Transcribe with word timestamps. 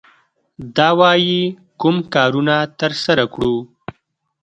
دا 0.75 0.89
وايي 0.99 1.41
کوم 1.81 1.95
کارونه 2.13 2.55
ترسره 2.79 3.25
کړو. 3.33 3.55